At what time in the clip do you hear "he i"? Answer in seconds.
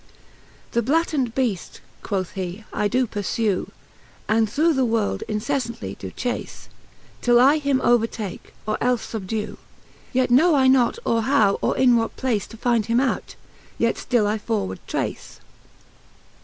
2.31-2.87